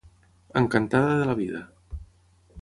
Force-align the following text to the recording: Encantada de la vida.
Encantada 0.61 1.19
de 1.19 1.27
la 1.27 1.35
vida. 1.41 1.61